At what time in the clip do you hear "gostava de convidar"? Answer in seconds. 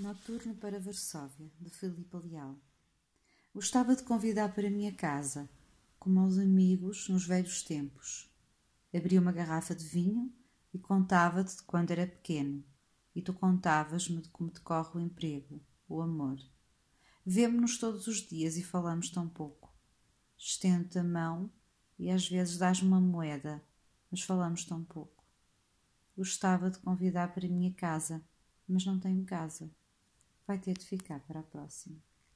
3.54-4.54, 26.16-27.34